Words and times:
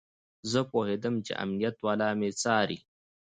زه 0.51 0.59
پوهېدم 0.71 1.15
چې 1.25 1.33
امنيت 1.43 1.77
والا 1.85 2.09
مې 2.19 2.29
څاري. 2.41 2.79